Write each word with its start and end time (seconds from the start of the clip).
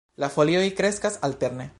La 0.23 0.29
folioj 0.35 0.63
kreskas 0.79 1.19
alterne. 1.29 1.69